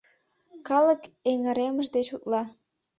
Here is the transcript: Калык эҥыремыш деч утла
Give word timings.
Калык 0.67 1.01
эҥыремыш 1.31 1.87
деч 1.95 2.07
утла 2.15 2.43